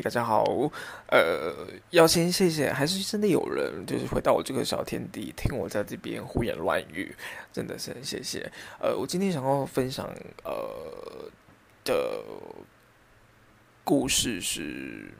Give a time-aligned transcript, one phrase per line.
[0.00, 0.44] 大家好，
[1.08, 1.54] 呃，
[1.90, 7.14] 要先谢谢，还是真的有人就是回到我这个小天地，听我在这边胡言乱语，
[7.52, 8.50] 真的是很谢谢。
[8.80, 10.06] 呃，我今天想要分享
[10.44, 11.30] 呃
[11.84, 12.22] 的
[13.84, 15.12] 故事是。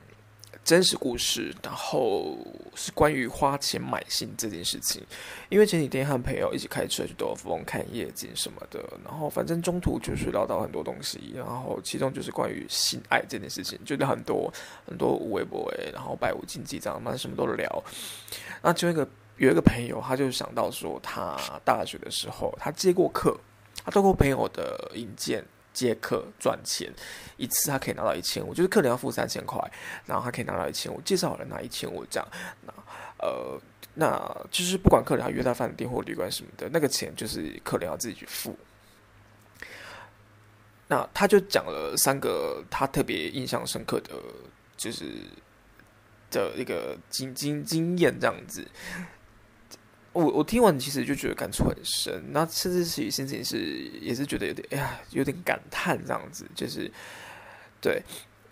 [0.71, 2.37] 真实故事，然后
[2.75, 5.03] 是关于花钱买性这件事情。
[5.49, 14.49] 因为前几天和朋友一起开车去兜风看夜景什么的，然后反正中途就是聊到很多东西，然后其中就是关于性爱这件事情，就聊很多
[14.87, 17.83] 很多微博诶，然后拜五经济这样嘛，什么都聊。
[18.61, 23.37] 那就一个有一个朋友，他就想到说，他大学的时候他接过课，
[23.83, 25.43] 他透过朋友的引荐。
[25.73, 26.91] 接客赚钱，
[27.37, 29.59] 一次他可以拿到一千五，就是客人要付三千块，
[30.05, 32.27] 然后他可以拿到一千五，介绍好了拿一千五这样。
[32.65, 32.73] 那
[33.19, 33.59] 呃，
[33.93, 38.57] 那就是不管客人要约他饭店或旅馆什么的，那个钱就是客人要自己去付。
[40.87, 44.13] 那他就讲了三个他特别印象深刻的，
[44.75, 45.05] 就是
[46.29, 48.67] 的一个经经经验这样子。
[50.13, 53.57] 我我听完其实就觉得感触很深，那甚至是心情是
[54.01, 56.91] 也是觉得有点哎呀有点感叹这样子，就是
[57.79, 58.03] 对，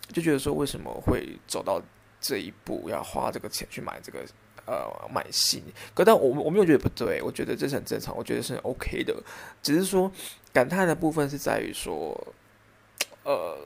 [0.08, 1.82] 就觉得说为什么会走到
[2.22, 4.26] 这一步，要花这个钱去买这个
[4.66, 5.62] 呃买性？
[5.94, 9.14] 可但我我没有觉得不对，我觉得这是很正常，我觉得是 OK 的，
[9.62, 10.10] 只是说
[10.54, 12.16] 感叹的部分是在于说，
[13.24, 13.58] 呃，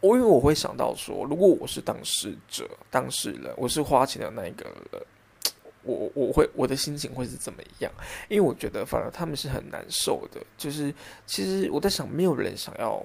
[0.00, 5.02] 我因为我会想到说，如果我是当事者、当事人，我是花钱的那一个人。
[5.86, 7.92] 我我会我的心情会是怎么样？
[8.28, 10.44] 因为我觉得反而他们是很难受的。
[10.58, 10.92] 就是
[11.26, 13.04] 其实我在想，没有人想要，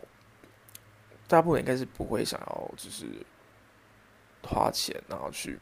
[1.28, 3.06] 大部分应该是不会想要，就是
[4.42, 5.58] 花钱然后去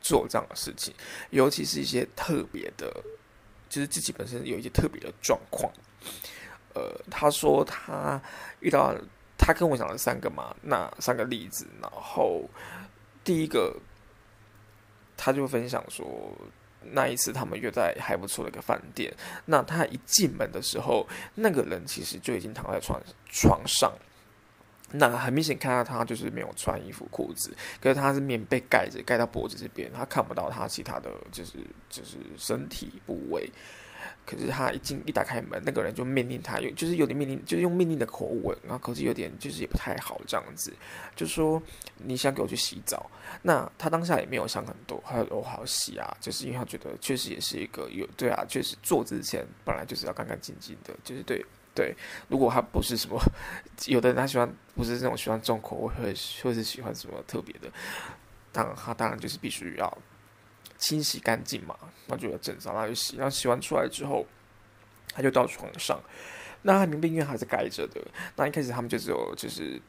[0.00, 0.94] 做这样的事情。
[1.30, 2.90] 尤其是一些特别的，
[3.68, 5.72] 就是自己本身有一些特别的状况。
[6.74, 8.22] 呃，他说他
[8.60, 8.94] 遇到，
[9.36, 12.48] 他跟我讲了三个嘛，那三个例子，然后
[13.24, 13.76] 第一个。
[15.18, 16.32] 他就分享说，
[16.80, 19.12] 那一次他们约在还不错的一个饭店。
[19.44, 22.98] 那他一进门的时候，那个人其实就已经躺在床
[23.30, 23.92] 床上。
[24.90, 31.58] 那很明显看到他就是没有穿衣服裤子，可是他是棉被盖着，盖到脖子这边，他看不到他其他的就是
[31.90, 33.52] 就是身体部位。
[34.26, 40.72] 可是他一进一打开门，那个人就命令他，有就是有点命令，就是用命令的口吻，然后口气有点就是也不太好这样子，
[41.16, 41.62] 就说
[41.96, 43.10] 你想给我去洗澡。
[43.42, 51.44] 那他当下也没有想很多，他说我好洗啊，就是因为他觉得确实也是一个有对啊，确实做之前本来就是要干干净净的，就是对
[51.74, 51.94] 对。
[52.28, 53.20] 如果他不是什么，
[53.86, 57.70] 有的人他喜欢不是这种喜欢重口味，或者是喜欢什么特别的，
[58.52, 59.98] 当然他 当然就是必须要。
[60.78, 63.16] 清洗干净嘛，那就要正常，那就洗。
[63.16, 64.24] 然后洗完出来之后，
[65.12, 66.00] 他就到床上。
[66.62, 68.00] 那他明明因为还是盖着的。
[68.36, 69.80] 那一开始他们就只有就是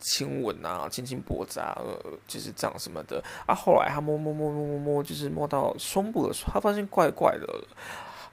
[0.00, 3.22] 亲吻啊，亲亲脖子啊，呃，就是这样什么的。
[3.46, 7.64] 啊，后来他摸摸摸摸摸摸，就是摸到胸部的时候，他发现怪怪的。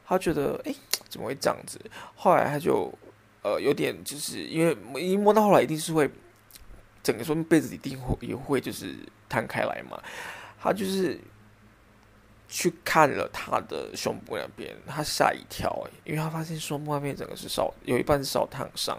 [0.06, 0.74] 他觉得哎，
[1.10, 1.80] 怎么会这样子？
[2.16, 2.94] 后来他就
[3.42, 6.08] 呃有点就是因为一摸到后来一定是会
[7.02, 8.96] 整个说被子一定会也会就是
[9.28, 10.00] 摊开来嘛。
[10.60, 11.20] 他就是。
[12.48, 18.98] 去看了他的胸部那边，他吓一跳，因为他发现胸部那边整个是烧，有一半是烧烫伤，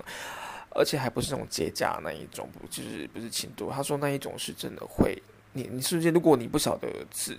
[0.70, 3.70] 而且还不是那种结痂那一种，不就是不是轻度。
[3.70, 7.38] 他说那一种是真的会，你你瞬间如果你不晓得是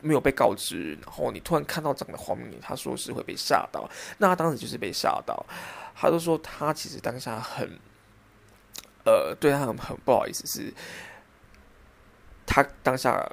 [0.00, 3.88] 没有被告知，然后你突然看到整个画面，他说是会被吓到。
[4.18, 5.46] 那他当时就是被吓到，
[5.94, 7.78] 他就说他其实当下很，
[9.04, 10.74] 呃，对他很很不好意思，是
[12.44, 13.24] 他当下。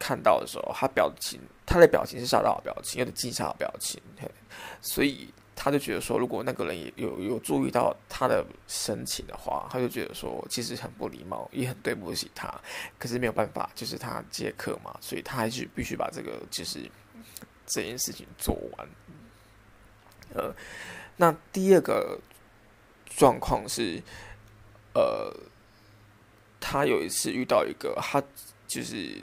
[0.00, 4.00] 看到的时候，他表情，他的表情是吓到的表情，有点惊吓的表情，
[4.80, 12.50] 所以他就觉得说，如果那个人也有有注意到他的神情的话，他就觉得说，其实很不礼貌，也很对不起他。
[12.98, 16.90] 可是没有办法，就是他接客嘛，所以他还是必须把这个就是
[17.66, 18.88] 这件事情做完。
[20.32, 20.54] 呃，
[21.18, 22.18] 那第二个
[23.04, 24.02] 状况是，
[24.94, 25.30] 呃，
[26.58, 28.22] 他有一次遇到一个，他
[28.66, 29.22] 就是。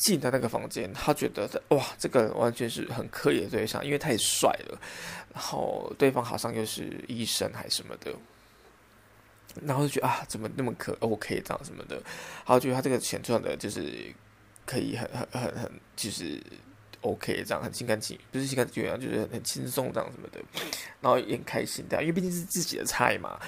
[0.00, 4.80] 进他那个房间，他觉得哇，这个人完全是很可以的对象，因为太帅了。
[5.34, 8.10] 然后对方好像又是医生还什么的，
[9.62, 11.96] 然后就觉得啊，怎么那么可 OK 这样什么的。
[11.96, 14.10] 然后觉得他这个钱赚的就是
[14.64, 16.42] 可以很很很很就是
[17.02, 20.40] OK 这样，很心甘情愿不是心甘情愿，就是很轻松这样什么的。
[21.02, 23.38] 然后也很开心的，因为毕竟是自己的菜嘛。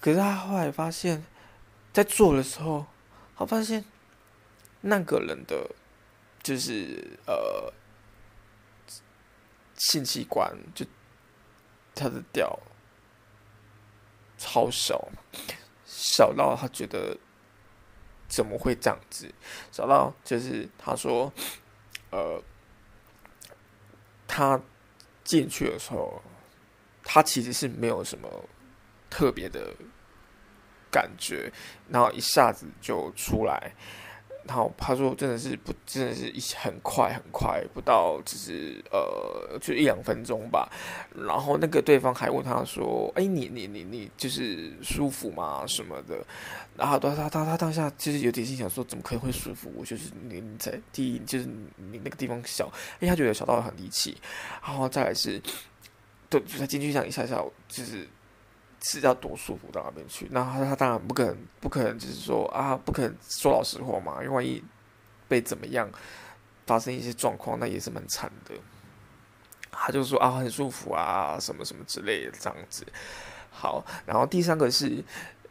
[0.00, 1.22] 可是他后来发现，
[1.92, 2.86] 在做的时候，
[3.36, 3.84] 他发现。
[4.82, 5.70] 那个人的，
[6.42, 7.72] 就是呃，
[9.76, 10.84] 性器官就
[11.94, 12.58] 他的屌
[14.36, 15.08] 超小，
[15.86, 17.16] 小到他觉得
[18.28, 19.32] 怎么会这样子？
[19.70, 21.32] 小到就是他说，
[22.10, 22.42] 呃，
[24.26, 24.60] 他
[25.22, 26.20] 进去的时候，
[27.04, 28.28] 他其实是没有什么
[29.08, 29.72] 特别的
[30.90, 31.52] 感觉，
[31.88, 33.72] 然后一下子就出来。
[34.44, 40.68] 然后他说：“真的是不，真的是一很快很快，不到只是呃，就一两分钟吧。”
[41.14, 45.64] 然后那个对方还问他说：“哎，你你你你就是舒服吗？
[45.66, 46.24] 什么的？”
[46.76, 49.72] 然后他他他他当下其实有点心想说：“怎么可能会舒服？
[49.76, 51.44] 我就是你你在第一就是
[51.76, 52.66] 你那个地方小，
[53.00, 54.16] 因为他觉得小到很离奇。
[54.60, 55.40] 然后再来是，
[56.28, 58.08] 对，就他进去想一下下，就是。”
[58.82, 60.26] 是要多舒服到那边去？
[60.30, 64.62] 那他他当然不可能，不可能就是说啊，不可能说老实话嘛，因为万一
[65.28, 65.88] 被怎么样，
[66.66, 68.54] 发生一些状况，那也是蛮惨的。
[69.70, 72.84] 他就说啊，很舒服啊，什么什么之类的这样子。
[73.50, 75.02] 好，然后第三个是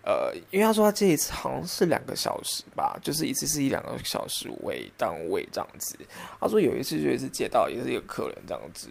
[0.03, 5.97] 呃，因为他说他这一次好像是两个小时吧，就是一次是一两个小时为单位这样子。
[6.39, 8.89] 他说有一次就是接到也是一个客人这样子，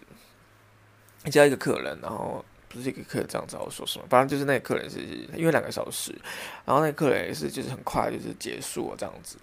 [1.25, 2.43] 接到一个客人，然后。
[2.73, 4.05] 不是一个客人这样子，我说什么？
[4.09, 4.99] 反正就是那个客人是
[5.35, 6.13] 因为两个小时，
[6.65, 9.37] 然后那个客人也是就是很快就是结束了这样子，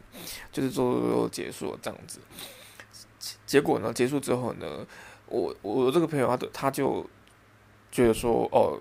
[0.51, 2.21] 就是做做做结束了这样子。
[3.47, 4.87] 结果呢，结束之后呢，
[5.27, 7.05] 我我这个朋友他他就
[7.91, 8.81] 觉得说哦。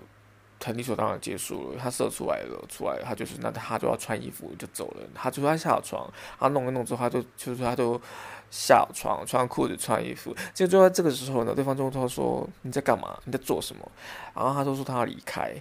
[0.60, 5.06] 很理所当然结束了，他射出来了，出来，他就是那他就要穿衣服就走了。
[5.14, 7.92] 他就说他下床，他弄一弄之后，他就就是他就
[8.50, 10.34] 下床，穿裤子，穿衣服。
[10.54, 13.18] 结果就在这个时候呢，对方就他说你在干嘛？
[13.24, 13.90] 你在做什么？
[14.34, 15.54] 然后他就说他要离开，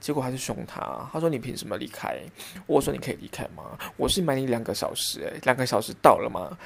[0.00, 1.08] 结果还是凶他。
[1.12, 2.20] 他说你凭什么离开？
[2.66, 3.78] 我说你可以离开吗？
[3.96, 6.56] 我是买你两个小时，诶，两个小时到了吗？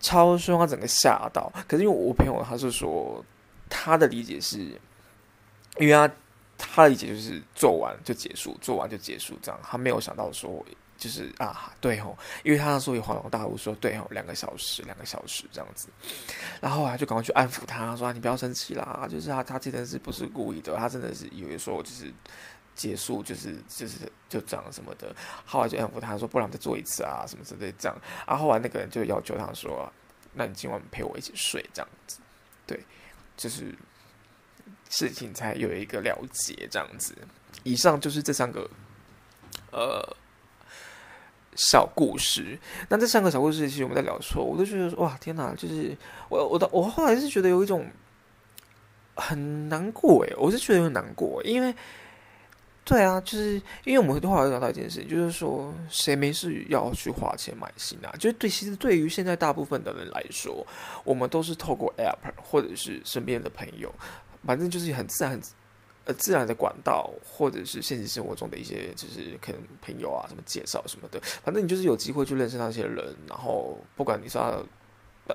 [0.00, 1.52] 超凶，他整个吓到。
[1.66, 3.24] 可是因为我朋友他是说
[3.68, 4.58] 他的理解是，
[5.78, 6.10] 因为他。
[6.58, 9.60] 他的理解就是做完就结束，做完就结束这样。
[9.62, 10.64] 他没有想到说，
[11.06, 15.88] 就是啊，对吼，因为他那时候也恍然大悟说，对吼，两个小时，两个小时这样子。
[16.60, 22.12] 然后啊，就赶快去安抚他说啊，你不要生气啦，就是他他真的是不是故意的，他真的是以为说就是
[22.74, 25.14] 结束，就是就是就这样什么的。
[25.44, 27.96] 后来就安抚他说，不然再做一次啊，什么之类这样。
[28.26, 29.92] 然后后来那个人就要求他说，
[30.32, 32.18] 那你今晚陪我一起睡这样子，
[32.66, 32.84] 对，
[33.36, 33.72] 就是。
[34.88, 37.12] 事情才有一个了结，这样子。
[37.64, 38.70] 以上就是这三个
[39.72, 40.16] 呃
[41.56, 42.58] 小故事。
[42.88, 45.54] 那这三个小故事，其实我们在聊的时候，我都觉得哇，天哪！
[45.54, 45.96] 就是
[46.28, 47.86] 我我的我后来是觉得有一种
[49.16, 51.74] 很难过诶，我是觉得很难过，因为
[52.84, 53.54] 对啊，就是
[53.84, 58.12] 因为我们后来聊到一件事情，就是说谁没事要去花钱买新啊？
[58.18, 60.66] 就是对，其实对于现在大部分的人来说，
[61.04, 63.92] 我们都是透过 App 或者是身边的朋友。
[64.46, 65.42] 反正就是很自然、很
[66.06, 71.20] 呃自然的管道，或者是现实生活中的一些，就是可能朋友啊什么介绍什么的。
[71.44, 74.64] 反正你就是有机会去认识那些人，然后不管你说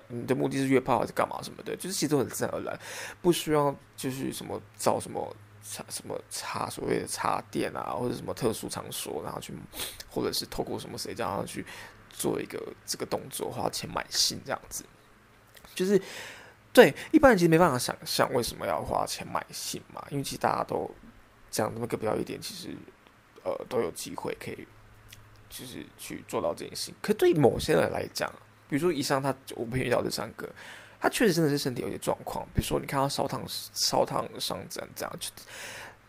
[0.07, 2.79] 你的目的是约炮还是干嘛什么的，就是其实都很自然而然，
[3.21, 9.53] 不需要就是什么找什么插什么插所谓的插电啊，或者什么特殊场所，然后去，
[10.09, 11.65] 或者是透过什么谁这样去
[12.09, 14.85] 做一个这个动作，花钱买性这样子，
[15.75, 16.01] 就是。
[16.73, 20.89] 对，一般人其实没办法想象为什么要花钱买性嘛，因为其实大家都
[21.49, 22.69] 讲那么个表一点，其实
[23.43, 24.65] 呃都有机会可以，
[25.49, 26.95] 就是去做到这件事情。
[27.01, 28.31] 可对某些人来讲，
[28.69, 30.49] 比如说以上他我朋友遇到这三个，
[30.97, 35.29] 他确实真的是身体有些状况，比如说你看他烧烫烧烫伤这样这样，就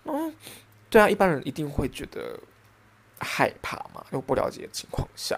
[0.05, 0.33] 嗯，
[0.89, 2.39] 对啊，一般人一定会觉得
[3.19, 5.37] 害怕嘛，因为不了解的情况下，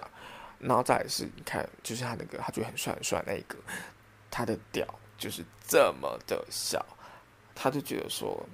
[0.59, 3.57] 然后再来是你看，就是他那个他觉得很帅很帅那一个，
[4.29, 4.87] 他的屌。
[5.17, 6.85] 就是这么的小，
[7.53, 8.45] 他就觉得说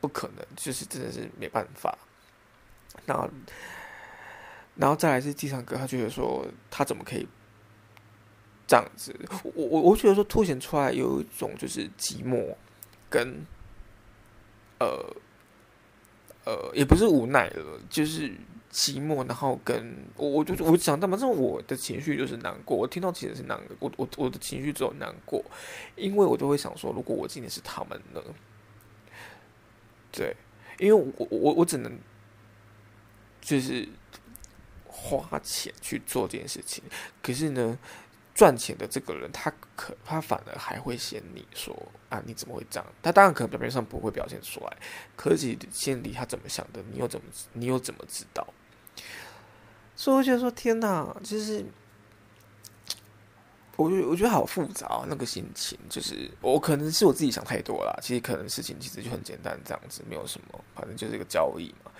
[0.00, 1.96] 不可能，就是真的是没办法。
[3.06, 3.28] 然后，
[4.76, 7.26] 然后再来是第三个，他觉得说他怎么可以
[8.66, 9.14] 这样子？
[9.42, 12.54] 我我我觉得说凸显出来有一种就是寂寞
[13.10, 13.44] 跟
[14.78, 15.16] 呃
[16.44, 18.32] 呃，也不是无奈了，就是。
[18.74, 22.76] 寂寞，然后跟我，我就我讲到嘛，这我的情绪就是难过。
[22.76, 25.44] 我听到其实是难过，我我我的情绪只有难过，
[25.94, 28.20] 因为我就会想说，如果我今天是他们呢？
[30.10, 30.34] 对，
[30.80, 31.96] 因为我我我只能
[33.40, 33.88] 就是
[34.88, 36.82] 花钱去做这件事情，
[37.22, 37.78] 可是呢，
[38.34, 41.76] 赚钱的这个人他可他反而还会嫌你说
[42.08, 42.92] 啊，你怎么会这样？
[43.00, 44.76] 他当然可能表面上不会表现出来，
[45.14, 48.46] 可是心里他怎么想的，你又怎么你又怎么知道？
[49.96, 51.64] 所以我觉得说天哪，就是，
[53.76, 61.90] 我觉我觉得好复杂啊，那个心情就是我可能是我自己想太多了，其实可能事情其实就很简单，这样子没有什么，反正就是一个交易嘛。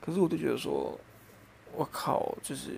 [0.00, 0.98] 可是我就觉得说，
[1.72, 2.70] 我靠，就是，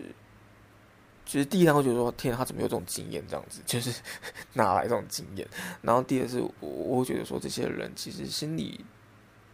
[1.26, 3.22] 其实第一趟我觉得说，天，他怎么有这种经验？
[3.28, 3.92] 这样子，就是
[4.54, 5.46] 哪来这种经验？
[5.82, 8.84] 然后第二是，我我觉得说，这些人其实心里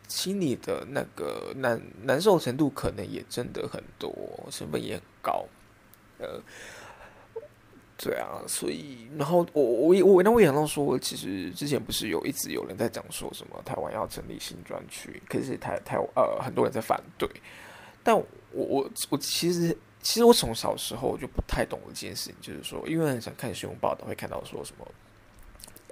[0.09, 4.13] 心里的那个难难受程度，可能也真的很多，
[4.51, 5.45] 成本也很高，
[6.19, 6.41] 呃。
[7.99, 17.31] 对啊，所以然后我我我那我也想到说，其实之前不是有一直有人在讲说什么台湾要成立新专区，可是台台呃很多人在反对。
[18.03, 19.69] 但我我我其实
[20.01, 24.85] 其实我从小时候就不太懂一件事情，就是说，因为很想看新闻报道，会看到说什么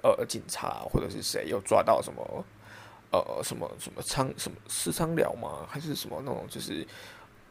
[0.03, 2.45] 呃警察或者是谁又抓到什么
[3.11, 5.67] 呃什么什么仓什么私仓聊吗？
[5.69, 6.85] 还是什么那种就是。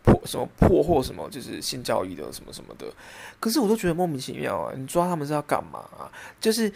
[0.02, 2.90] 破什么破获什么就是性交易的什么什么的，
[3.38, 4.72] 可是我都觉得莫名其妙啊！
[4.74, 6.10] 你抓他们是要干嘛啊？
[6.40, 6.72] 就是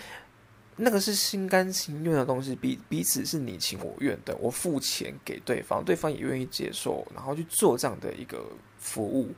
[0.76, 8.44] 那个是心甘情愿的东西，彼彼此是你情我愿的，我付钱给对方，对方也愿意接受，然后去做这样的一个
[8.76, 9.32] 服务。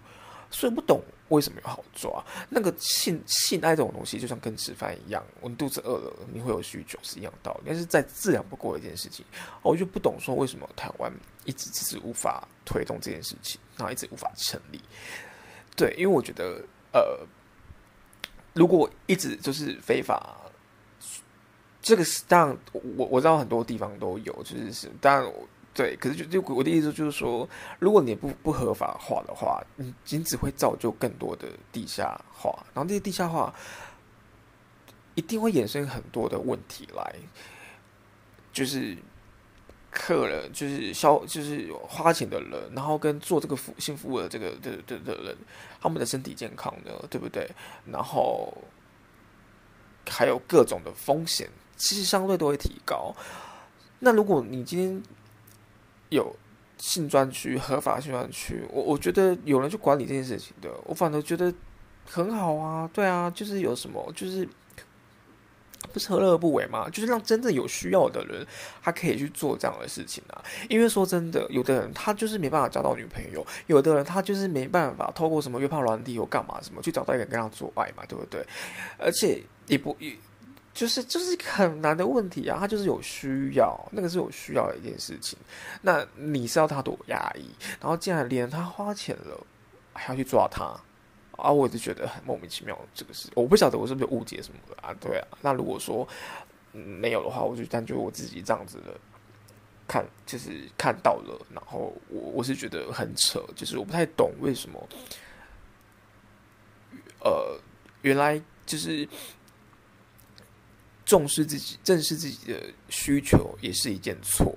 [0.50, 9.24] 所以不懂为什么要好抓那个性性爱这种东西，就像跟吃饭一样，我肚子饿了，你会有需求是一样道理，但是再自然不过的一件事情。
[9.62, 11.12] 我就不懂说为什么台湾
[11.44, 14.80] 一直其实无法推动这件事情，然后一直无法成立。
[15.74, 17.26] 对，因为我觉得呃，
[18.54, 20.36] 如果一直就是非法，
[21.82, 25.32] 这个是当然我我知道很多地方都有，就是是当然。
[25.76, 27.46] 对，可是就就我的意思就是说，
[27.78, 33.54] 如果你不不合法化的话，你仅只会造就更多的地下化，然后这些地下化
[35.14, 37.14] 一定会衍生很多的问题来，
[38.54, 38.96] 就是
[39.90, 45.36] 客人，就是消，就是花钱的人，然后跟做这个服性服务的这个的的的人，
[45.78, 47.46] 他们的身体健康呢，对不对？
[47.84, 48.50] 然后
[50.08, 53.14] 还有各种的风险，其实相对都会提高。
[53.98, 55.02] 那如果你今天
[56.10, 56.34] 有
[56.78, 61.52] 性专区，合法性专区，我我觉得有人去管理这件事情的，我反而觉得
[62.04, 64.46] 很好啊，对啊，就是有什么，就是
[65.92, 66.88] 不是何乐而不为嘛？
[66.90, 68.46] 就是让真正有需要的人，
[68.82, 70.44] 他可以去做这样的事情啊。
[70.68, 78.44] 因为说真的，有的人他就是没办法交到女朋友，有的人他就是没办法透过什么约炮软体或干嘛什么去找到一个跟他做爱嘛，对不对？
[78.98, 80.14] 而且也不也。
[80.76, 85.38] 就是就是很难的问题啊，他就是有需要，那个是有需要的一件事情。
[85.80, 87.48] 那你是要他多压抑，
[87.80, 89.40] 然后竟然连他花钱了
[89.94, 90.78] 还要去抓他
[91.42, 92.78] 啊，我就觉得很莫名其妙。
[92.92, 94.94] 这个是我不晓得我是不是误解什么的啊？
[95.00, 96.06] 对啊，那如果说
[96.72, 98.94] 没有的话，我就但就我自己这样子的
[99.88, 104.88] 看，就是看到了，然后我我是觉得很扯，就是我不太懂为什么，
[107.24, 107.58] 呃，
[108.02, 109.08] 原来就是。
[111.06, 114.52] 重视自己、正视自己的需求也是一件错，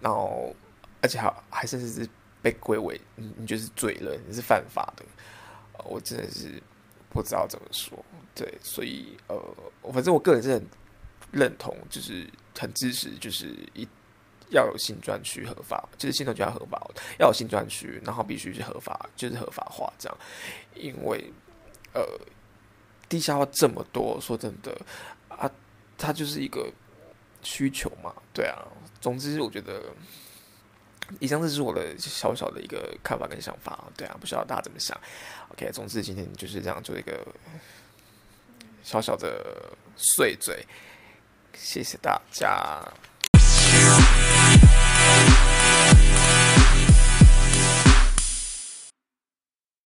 [0.00, 0.54] 然后
[1.02, 2.08] 而且还还甚至是
[2.40, 5.04] 被归为你，你就是罪人，你是犯法的，
[5.84, 6.62] 我真的是
[7.10, 7.98] 不知道怎么说。
[8.32, 9.36] 对，所以呃，
[9.92, 10.64] 反正我个人是很
[11.32, 12.24] 认同，就是
[12.56, 13.86] 很支持，就是一
[14.50, 16.80] 要有性专区合法，就是性专区要合法，
[17.18, 20.18] 要有性专区，然后必须是合法，就是合法化这样，
[20.76, 21.32] 因为
[21.92, 22.02] 呃，
[23.08, 24.80] 地下化这么多，说真的。
[25.98, 26.72] 它就是一个
[27.42, 28.56] 需求嘛，对啊。
[29.00, 29.82] 总之，我觉得
[31.20, 34.98] 以上这是我的小小的一个看法跟想法，对啊，不知道大家怎么想。
[35.50, 37.26] OK，总之今天就是这样做一个
[38.82, 40.64] 小小的碎嘴，
[41.54, 42.82] 谢谢大家。